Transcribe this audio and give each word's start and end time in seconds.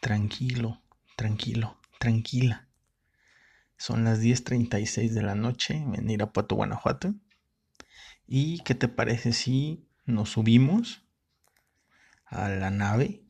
tranquilo, 0.00 0.82
tranquilo, 1.16 1.78
tranquila. 1.98 2.68
Son 3.76 4.04
las 4.04 4.20
10.36 4.20 5.10
de 5.10 5.22
la 5.22 5.34
noche 5.34 5.74
en 5.74 6.10
Irapuato, 6.10 6.56
Guanajuato. 6.56 7.14
¿Y 8.26 8.60
qué 8.60 8.74
te 8.74 8.88
parece 8.88 9.32
si 9.32 9.86
nos 10.04 10.30
subimos 10.30 11.04
a 12.26 12.48
la 12.48 12.70
nave 12.70 13.22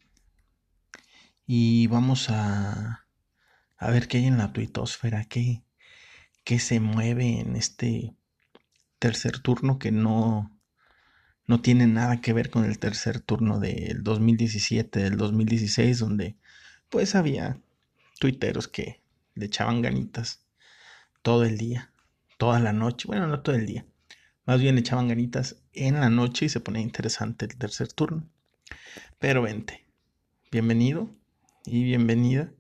y 1.47 1.87
vamos 1.87 2.31
a, 2.31 3.07
a 3.77 3.91
ver 3.91 4.09
qué 4.09 4.19
hay 4.19 4.27
en 4.27 4.39
la 4.39 4.53
tuitosfera, 4.53 5.25
qué, 5.25 5.63
qué 6.45 6.59
se 6.59 6.81
mueve 6.81 7.41
en 7.41 7.57
este 7.57 8.15
tercer 8.99 9.41
turno 9.41 9.79
que 9.79 9.91
no, 9.91 10.61
no 11.47 11.61
tiene 11.61 11.87
nada 11.87 12.21
que 12.21 12.33
ver 12.33 12.51
con 12.51 12.65
el 12.65 12.79
tercer 12.79 13.21
turno 13.21 13.59
del 13.59 14.03
2017, 14.03 15.01
del 15.01 15.17
2016, 15.17 15.99
donde 15.99 16.37
pues 16.91 17.15
había 17.15 17.59
tuiteros 18.19 18.69
que 18.69 19.01
le 19.35 19.47
echaban 19.47 19.81
ganitas 19.81 20.45
todo 21.23 21.45
el 21.45 21.57
día, 21.57 21.93
toda 22.37 22.61
la 22.61 22.73
noche, 22.73 23.07
bueno, 23.07 23.27
no 23.27 23.41
todo 23.41 23.57
el 23.57 23.67
día, 23.67 23.87
más 24.45 24.61
bien 24.61 24.75
le 24.75 24.81
echaban 24.81 25.09
ganitas 25.09 25.57
en 25.73 26.01
la 26.01 26.11
noche 26.11 26.47
y 26.47 26.49
se 26.49 26.61
ponía 26.61 26.83
interesante 26.83 27.47
el 27.47 27.57
tercer 27.57 27.93
turno. 27.93 28.29
Pero 29.19 29.43
vente, 29.43 29.87
bienvenido 30.51 31.09
y 31.65 31.85
bienvenida 31.85 32.53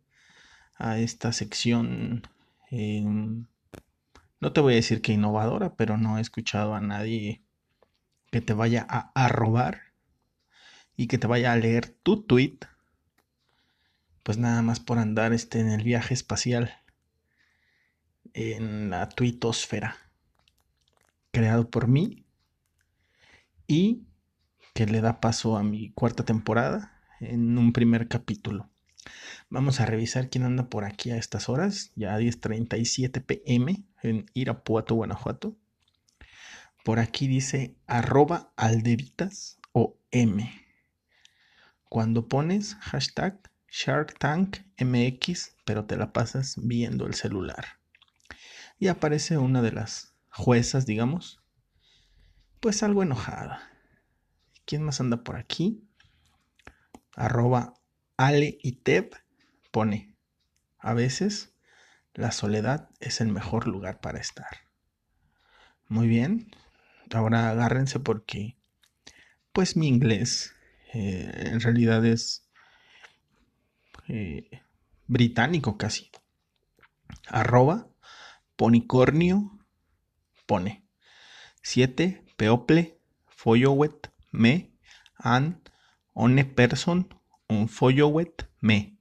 a 0.76 0.98
esta 0.98 1.32
sección. 1.32 2.22
Em, 2.70 3.46
no 4.40 4.52
te 4.52 4.60
voy 4.60 4.74
a 4.74 4.76
decir 4.76 5.02
que 5.02 5.12
innovadora, 5.12 5.74
pero 5.74 5.98
no 5.98 6.18
he 6.18 6.20
escuchado 6.20 6.74
a 6.74 6.80
nadie 6.80 7.42
que 8.30 8.40
te 8.40 8.54
vaya 8.54 8.86
a, 8.88 9.28
robar 9.28 9.80
y 10.96 11.08
que 11.08 11.18
te 11.18 11.26
vaya 11.26 11.52
a 11.52 11.56
leer 11.56 11.88
tu 12.02 12.22
tweet, 12.22 12.58
pues 14.22 14.38
nada 14.38 14.62
más 14.62 14.80
por 14.80 14.98
andar 14.98 15.32
este, 15.32 15.60
en 15.60 15.68
el 15.70 15.82
viaje 15.82 16.14
espacial 16.14 16.72
en 18.34 18.90
la 18.90 19.08
tuitosfera, 19.08 19.96
creado 21.32 21.70
por 21.70 21.88
mí 21.88 22.24
y 23.66 24.06
que 24.74 24.86
le 24.86 25.00
da 25.00 25.20
paso 25.20 25.56
a 25.56 25.62
mi 25.62 25.90
cuarta 25.92 26.24
temporada 26.24 27.00
en 27.20 27.58
un 27.58 27.72
primer 27.72 28.08
capítulo. 28.08 28.68
Vamos 29.48 29.80
a 29.80 29.86
revisar 29.86 30.28
quién 30.28 30.44
anda 30.44 30.68
por 30.68 30.84
aquí 30.84 31.10
a 31.10 31.16
estas 31.16 31.48
horas, 31.48 31.92
ya 31.96 32.14
a 32.14 32.20
10.37 32.20 33.24
pm 33.24 33.82
en 34.02 34.26
Irapuato, 34.34 34.94
Guanajuato. 34.94 35.56
Por 36.84 36.98
aquí 36.98 37.26
dice 37.26 37.76
arroba 37.86 38.52
alderitas 38.56 39.58
o 39.72 39.96
M. 40.10 40.50
Cuando 41.88 42.28
pones 42.28 42.76
hashtag 42.76 43.49
Shark 43.70 44.18
Tank 44.18 44.58
MX, 44.78 45.56
pero 45.64 45.84
te 45.84 45.96
la 45.96 46.12
pasas 46.12 46.56
viendo 46.60 47.06
el 47.06 47.14
celular. 47.14 47.78
Y 48.78 48.88
aparece 48.88 49.38
una 49.38 49.62
de 49.62 49.72
las 49.72 50.16
juezas, 50.30 50.86
digamos, 50.86 51.40
pues 52.58 52.82
algo 52.82 53.02
enojada. 53.02 53.70
¿Quién 54.64 54.82
más 54.82 55.00
anda 55.00 55.22
por 55.22 55.36
aquí? 55.36 55.88
Arroba 57.14 57.74
Ale 58.16 58.58
y 58.60 58.72
Teb 58.72 59.14
pone, 59.70 60.16
a 60.78 60.94
veces 60.94 61.54
la 62.14 62.32
soledad 62.32 62.90
es 62.98 63.20
el 63.20 63.28
mejor 63.28 63.66
lugar 63.68 64.00
para 64.00 64.18
estar. 64.18 64.50
Muy 65.88 66.08
bien, 66.08 66.50
ahora 67.12 67.50
agárrense 67.50 68.00
porque, 68.00 68.56
pues 69.52 69.76
mi 69.76 69.88
inglés 69.88 70.54
eh, 70.92 71.30
en 71.52 71.60
realidad 71.60 72.04
es 72.04 72.49
eh, 74.10 74.62
británico 75.06 75.76
casi. 75.76 76.10
Arroba 77.28 77.88
ponicornio 78.56 79.58
pone 80.46 80.84
7 81.62 82.24
people 82.36 82.98
followet 83.28 84.12
me 84.32 84.72
an 85.18 85.62
one 86.12 86.44
person 86.44 87.08
un 87.48 87.68
followet 87.68 88.48
me 88.60 88.98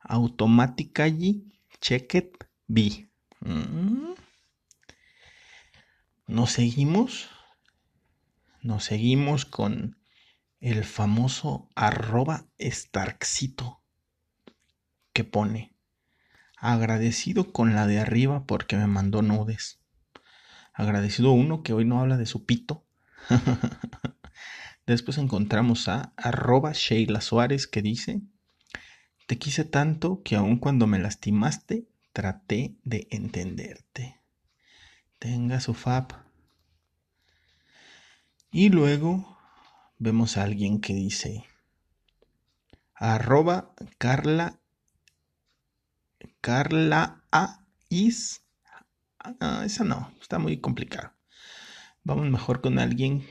automatically 0.00 1.44
checked 1.80 2.44
b 2.66 3.08
mm. 3.40 4.14
Nos 6.28 6.52
seguimos. 6.52 7.30
Nos 8.60 8.84
seguimos 8.84 9.46
con 9.46 9.96
el 10.60 10.84
famoso 10.84 11.70
arroba 11.74 12.44
Starkcito 12.58 13.82
que 15.18 15.24
pone 15.24 15.74
agradecido 16.56 17.50
con 17.52 17.74
la 17.74 17.88
de 17.88 17.98
arriba 17.98 18.46
porque 18.46 18.76
me 18.76 18.86
mandó 18.86 19.20
nudes. 19.20 19.80
Agradecido 20.72 21.32
uno 21.32 21.64
que 21.64 21.72
hoy 21.72 21.84
no 21.84 21.98
habla 21.98 22.16
de 22.16 22.24
su 22.24 22.46
pito. 22.46 22.86
Después 24.86 25.18
encontramos 25.18 25.88
a 25.88 26.12
arroba 26.16 26.70
Sheila 26.72 27.20
Suárez 27.20 27.66
que 27.66 27.82
dice, 27.82 28.20
te 29.26 29.38
quise 29.38 29.64
tanto 29.64 30.22
que 30.22 30.36
aun 30.36 30.58
cuando 30.58 30.86
me 30.86 31.00
lastimaste, 31.00 31.88
traté 32.12 32.76
de 32.84 33.08
entenderte 33.10 34.20
tenga 35.18 35.58
su 35.58 35.74
FAP. 35.74 36.12
Y 38.52 38.68
luego 38.68 39.36
vemos 39.98 40.36
a 40.36 40.44
alguien 40.44 40.80
que 40.80 40.94
dice 40.94 41.44
arroba 42.94 43.74
Carla 43.98 44.57
Carla 46.40 47.24
A 47.32 47.64
is 47.88 48.42
ah, 49.18 49.62
esa 49.64 49.84
no, 49.84 50.12
está 50.20 50.38
muy 50.38 50.60
complicado. 50.60 51.12
Vamos 52.04 52.30
mejor 52.30 52.60
con 52.60 52.78
alguien 52.78 53.26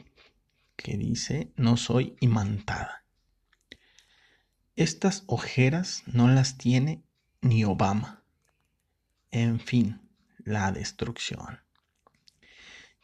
que 0.76 0.98
dice 0.98 1.54
no 1.56 1.78
soy 1.78 2.16
imantada. 2.20 3.06
Estas 4.76 5.24
ojeras 5.28 6.04
no 6.06 6.28
las 6.28 6.58
tiene 6.58 7.04
ni 7.42 7.64
Obama. 7.64 8.24
En 9.32 9.60
fin, 9.60 10.02
la 10.38 10.72
destrucción. 10.72 11.62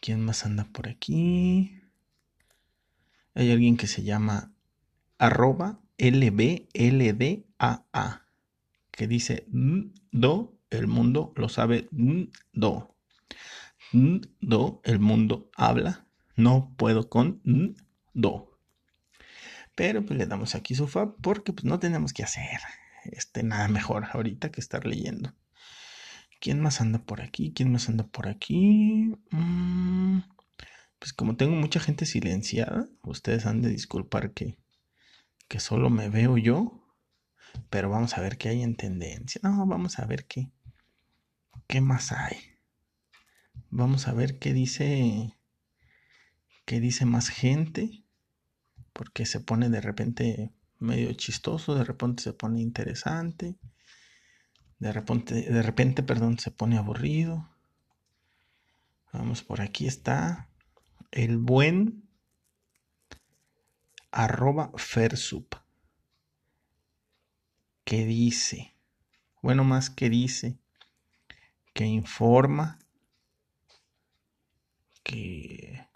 ¿Quién 0.01 0.23
más 0.23 0.45
anda 0.45 0.65
por 0.65 0.89
aquí? 0.89 1.81
Hay 3.35 3.51
alguien 3.51 3.77
que 3.77 3.87
se 3.87 4.03
llama 4.03 4.53
arroba 5.17 5.79
LBLDAA 5.97 7.43
que 8.93 9.07
dice 9.07 9.47
do, 10.11 10.57
el 10.69 10.87
mundo 10.87 11.33
lo 11.35 11.49
sabe 11.49 11.89
do. 12.53 12.95
Do, 13.91 14.81
el 14.83 14.99
mundo 14.99 15.49
habla. 15.55 16.07
No 16.35 16.73
puedo 16.77 17.09
con 17.09 17.41
do. 18.13 18.57
Pero 19.75 20.05
pues 20.05 20.17
le 20.17 20.27
damos 20.27 20.55
aquí 20.55 20.75
su 20.75 20.87
fab 20.87 21.15
porque 21.21 21.53
pues 21.53 21.65
no 21.65 21.79
tenemos 21.79 22.13
que 22.13 22.23
hacer 22.23 22.59
este 23.05 23.43
nada 23.43 23.67
mejor 23.67 24.05
ahorita 24.11 24.51
que 24.51 24.61
estar 24.61 24.85
leyendo. 24.85 25.33
¿Quién 26.39 26.59
más 26.61 26.81
anda 26.81 26.99
por 26.99 27.21
aquí? 27.21 27.53
¿Quién 27.53 27.71
más 27.71 27.89
anda 27.89 28.05
por 28.05 28.27
aquí? 28.27 29.13
Mm, 29.31 30.19
pues 30.99 31.13
como 31.13 31.35
tengo 31.35 31.55
mucha 31.55 31.79
gente 31.79 32.05
silenciada, 32.05 32.87
ustedes 33.01 33.45
han 33.45 33.61
de 33.61 33.69
disculpar 33.69 34.31
que, 34.33 34.57
que 35.47 35.59
solo 35.59 35.89
me 35.89 36.09
veo 36.09 36.37
yo. 36.37 36.82
Pero 37.69 37.89
vamos 37.89 38.17
a 38.17 38.21
ver 38.21 38.37
qué 38.37 38.49
hay 38.49 38.63
en 38.63 38.75
tendencia. 38.75 39.41
No, 39.43 39.65
vamos 39.65 39.99
a 39.99 40.05
ver 40.05 40.25
qué, 40.25 40.51
qué 41.67 41.81
más 41.81 42.11
hay. 42.11 42.37
Vamos 43.69 44.07
a 44.07 44.13
ver 44.13 44.39
qué 44.39 44.53
dice, 44.53 45.33
qué 46.65 46.79
dice 46.79 47.05
más 47.05 47.29
gente. 47.29 48.03
Porque 48.93 49.25
se 49.25 49.39
pone 49.39 49.69
de 49.69 49.81
repente 49.81 50.51
medio 50.79 51.11
chistoso, 51.13 51.73
de 51.73 51.83
repente 51.83 52.23
se 52.23 52.33
pone 52.33 52.61
interesante. 52.61 53.55
De 54.79 54.91
repente, 54.91 55.33
de 55.41 55.61
repente, 55.63 56.03
perdón, 56.03 56.37
se 56.37 56.51
pone 56.51 56.77
aburrido. 56.77 57.49
Vamos, 59.13 59.43
por 59.43 59.61
aquí 59.61 59.87
está 59.87 60.49
el 61.11 61.37
buen 61.37 62.03
arroba 64.11 64.71
Fersup. 64.75 65.55
Que 67.83 68.05
dice, 68.05 68.75
bueno, 69.41 69.63
más 69.63 69.89
que 69.89 70.09
dice, 70.09 70.57
que 71.73 71.85
informa 71.85 72.79
que 75.03 75.87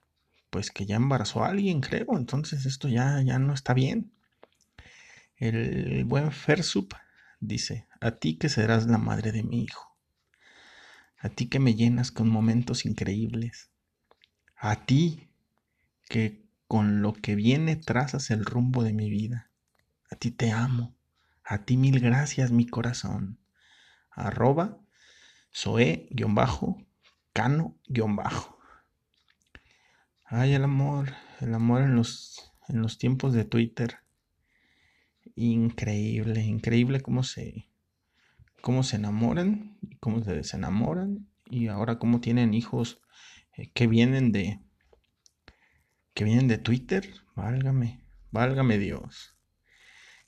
pues 0.49 0.71
que 0.71 0.85
ya 0.85 0.95
embarazó 0.95 1.43
a 1.43 1.49
alguien, 1.49 1.81
creo. 1.81 2.17
Entonces 2.17 2.65
esto 2.65 2.87
ya, 2.87 3.21
ya 3.21 3.39
no 3.39 3.53
está 3.53 3.73
bien. 3.73 4.11
El 5.37 6.03
buen 6.05 6.31
Fersup 6.31 6.93
dice, 7.39 7.87
a 8.01 8.11
ti 8.11 8.37
que 8.37 8.49
serás 8.49 8.87
la 8.87 8.97
madre 8.97 9.31
de 9.31 9.43
mi 9.43 9.63
hijo, 9.63 9.95
a 11.19 11.29
ti 11.29 11.47
que 11.47 11.59
me 11.59 11.75
llenas 11.75 12.11
con 12.11 12.27
momentos 12.27 12.85
increíbles, 12.85 13.69
a 14.55 14.85
ti 14.85 15.29
que 16.09 16.43
con 16.67 17.03
lo 17.03 17.13
que 17.13 17.35
viene 17.35 17.75
trazas 17.75 18.31
el 18.31 18.45
rumbo 18.45 18.83
de 18.83 18.93
mi 18.93 19.11
vida, 19.11 19.51
a 20.09 20.15
ti 20.15 20.31
te 20.31 20.51
amo, 20.51 20.96
A 21.49 21.59
ti 21.59 21.77
mil 21.77 22.01
gracias, 22.01 22.51
mi 22.51 22.67
corazón. 22.67 23.39
Arroba 24.11 24.81
Soe-Cano-Bajo. 25.51 26.83
Ay, 30.25 30.55
el 30.55 30.65
amor, 30.65 31.13
el 31.39 31.53
amor 31.53 31.83
en 31.83 31.95
los, 31.95 32.51
en 32.67 32.81
los 32.81 32.97
tiempos 32.97 33.31
de 33.31 33.45
Twitter. 33.45 33.99
Increíble, 35.35 36.43
increíble 36.43 36.99
cómo 36.99 37.23
se, 37.23 37.69
cómo 38.61 38.83
se 38.83 38.97
enamoran 38.97 39.77
y 39.81 39.95
cómo 39.99 40.21
se 40.25 40.33
desenamoran 40.33 41.29
y 41.45 41.69
ahora 41.69 41.97
cómo 41.97 42.19
tienen 42.19 42.53
hijos 42.53 42.99
eh, 43.55 43.71
que 43.71 43.87
vienen 43.87 44.33
de 44.33 44.59
que 46.13 46.25
vienen 46.25 46.49
de 46.49 46.57
Twitter. 46.57 47.09
Válgame, 47.35 48.01
válgame 48.31 48.77
Dios. 48.79 49.36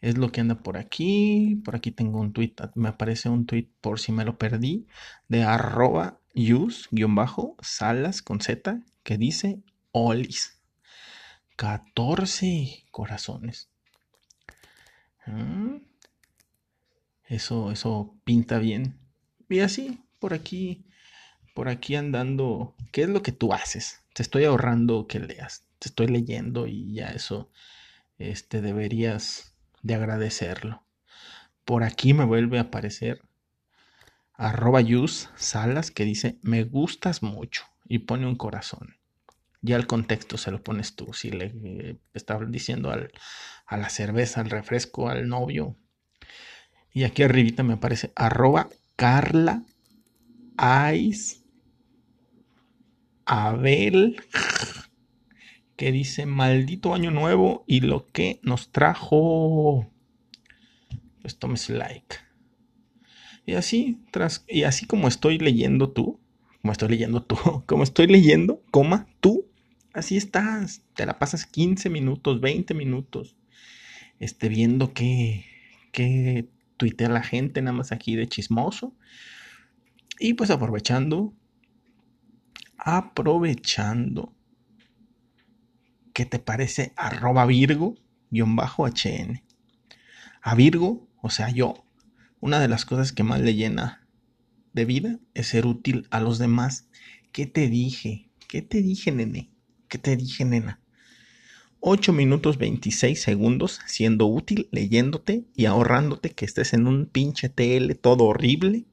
es 0.00 0.16
lo 0.18 0.30
que 0.30 0.40
anda 0.40 0.62
por 0.62 0.76
aquí. 0.76 1.60
Por 1.64 1.74
aquí 1.76 1.90
tengo 1.90 2.20
un 2.20 2.32
tweet, 2.32 2.54
me 2.74 2.88
aparece 2.88 3.28
un 3.28 3.46
tweet 3.46 3.68
por 3.80 3.98
si 3.98 4.12
me 4.12 4.24
lo 4.24 4.38
perdí, 4.38 4.86
de 5.28 5.42
arroba 5.42 6.20
use-salas 6.34 8.22
con 8.22 8.40
Z, 8.40 8.80
que 9.02 9.18
dice 9.18 9.62
Olis. 9.92 10.60
14 11.56 12.84
corazones. 12.90 13.70
Mm. 15.26 15.76
Eso, 17.26 17.72
eso 17.72 18.14
pinta 18.24 18.58
bien. 18.58 18.98
Y 19.48 19.60
así, 19.60 20.00
por 20.18 20.34
aquí, 20.34 20.86
por 21.54 21.68
aquí 21.68 21.96
andando. 21.96 22.74
¿Qué 22.92 23.02
es 23.02 23.08
lo 23.08 23.22
que 23.22 23.32
tú 23.32 23.52
haces? 23.52 24.00
Te 24.14 24.22
estoy 24.22 24.44
ahorrando 24.44 25.06
que 25.06 25.20
leas. 25.20 25.64
Te 25.78 25.88
estoy 25.88 26.06
leyendo 26.06 26.66
y 26.66 26.94
ya 26.94 27.08
eso, 27.08 27.50
este, 28.18 28.60
deberías 28.60 29.54
de 29.82 29.94
agradecerlo. 29.94 30.82
Por 31.64 31.82
aquí 31.82 32.14
me 32.14 32.24
vuelve 32.24 32.58
a 32.58 32.62
aparecer 32.62 33.20
arroba 34.36 34.82
salas 35.36 35.90
que 35.90 36.04
dice 36.04 36.38
me 36.42 36.64
gustas 36.64 37.22
mucho 37.22 37.64
y 37.88 38.00
pone 38.00 38.26
un 38.26 38.36
corazón. 38.36 38.96
Ya 39.62 39.76
el 39.76 39.86
contexto 39.86 40.36
se 40.38 40.50
lo 40.50 40.62
pones 40.62 40.94
tú. 40.94 41.12
Si 41.12 41.30
le 41.30 41.52
eh, 41.64 41.96
está 42.14 42.38
diciendo 42.46 42.90
al, 42.90 43.10
a 43.66 43.76
la 43.76 43.88
cerveza, 43.88 44.40
al 44.40 44.50
refresco, 44.50 45.08
al 45.08 45.28
novio. 45.28 45.76
Y 46.96 47.04
aquí 47.04 47.22
arribita 47.24 47.62
me 47.62 47.74
aparece 47.74 48.10
arroba 48.16 48.70
Carla 48.96 49.62
Ais 50.56 51.44
Abel 53.26 54.16
que 55.76 55.92
dice 55.92 56.24
maldito 56.24 56.94
año 56.94 57.10
nuevo 57.10 57.64
y 57.66 57.80
lo 57.80 58.06
que 58.06 58.40
nos 58.42 58.72
trajo. 58.72 59.92
Pues 61.20 61.38
tomes 61.38 61.68
like. 61.68 62.16
Y 63.44 63.52
así, 63.56 63.98
tras, 64.10 64.46
y 64.48 64.62
así 64.62 64.86
como 64.86 65.06
estoy 65.06 65.36
leyendo 65.36 65.90
tú, 65.90 66.18
como 66.62 66.72
estoy 66.72 66.88
leyendo 66.88 67.22
tú, 67.22 67.36
como 67.66 67.82
estoy 67.82 68.06
leyendo, 68.06 68.62
coma, 68.70 69.06
tú, 69.20 69.44
así 69.92 70.16
estás. 70.16 70.80
Te 70.94 71.04
la 71.04 71.18
pasas 71.18 71.44
15 71.44 71.90
minutos, 71.90 72.40
20 72.40 72.72
minutos, 72.72 73.36
este, 74.18 74.48
viendo 74.48 74.94
qué, 74.94 75.44
qué 75.92 76.48
tuitea 76.76 77.08
la 77.08 77.22
gente, 77.22 77.62
nada 77.62 77.76
más 77.76 77.92
aquí 77.92 78.16
de 78.16 78.28
chismoso. 78.28 78.96
Y 80.18 80.34
pues 80.34 80.50
aprovechando, 80.50 81.34
aprovechando 82.78 84.36
¿qué 86.16 86.24
te 86.24 86.38
parece? 86.38 86.94
Arroba 86.96 87.44
Virgo-HN. 87.44 89.42
A 90.40 90.54
Virgo, 90.54 91.10
o 91.20 91.28
sea, 91.28 91.50
yo, 91.50 91.84
una 92.40 92.58
de 92.58 92.68
las 92.68 92.86
cosas 92.86 93.12
que 93.12 93.22
más 93.22 93.42
le 93.42 93.54
llena 93.54 94.08
de 94.72 94.86
vida 94.86 95.18
es 95.34 95.48
ser 95.48 95.66
útil 95.66 96.08
a 96.10 96.20
los 96.20 96.38
demás. 96.38 96.88
¿Qué 97.32 97.44
te 97.44 97.68
dije? 97.68 98.30
¿Qué 98.48 98.62
te 98.62 98.80
dije, 98.80 99.12
nene? 99.12 99.50
¿Qué 99.88 99.98
te 99.98 100.16
dije, 100.16 100.46
nena? 100.46 100.80
8 101.88 102.12
minutos 102.12 102.58
26 102.58 103.22
segundos 103.22 103.80
siendo 103.86 104.26
útil, 104.26 104.68
leyéndote 104.72 105.44
y 105.54 105.66
ahorrándote 105.66 106.30
que 106.30 106.44
estés 106.44 106.72
en 106.72 106.88
un 106.88 107.06
pinche 107.06 107.48
TL 107.48 107.94
todo 107.94 108.24
horrible, 108.24 108.86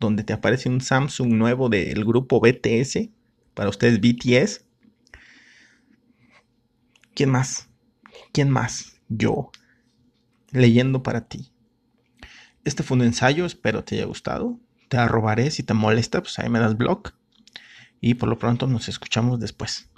donde 0.00 0.24
te 0.24 0.32
aparece 0.32 0.70
un 0.70 0.80
Samsung 0.80 1.34
nuevo 1.34 1.68
del 1.68 2.06
grupo 2.06 2.40
BTS, 2.40 3.10
para 3.52 3.68
ustedes 3.68 4.00
BTS, 4.00 4.64
¿Quién 7.14 7.28
más? 7.28 7.68
¿Quién 8.32 8.48
más? 8.48 8.98
Yo, 9.10 9.50
leyendo 10.52 11.02
para 11.02 11.28
ti. 11.28 11.52
Este 12.64 12.82
fue 12.82 12.96
un 12.96 13.02
ensayo, 13.02 13.44
espero 13.44 13.84
te 13.84 13.96
haya 13.96 14.06
gustado. 14.06 14.58
Te 14.88 14.96
arrobaré 14.96 15.50
si 15.50 15.64
te 15.64 15.74
molesta, 15.74 16.22
pues 16.22 16.38
ahí 16.38 16.48
me 16.48 16.60
das 16.60 16.78
blog. 16.78 17.12
Y 18.00 18.14
por 18.14 18.30
lo 18.30 18.38
pronto 18.38 18.66
nos 18.66 18.88
escuchamos 18.88 19.38
después. 19.38 19.91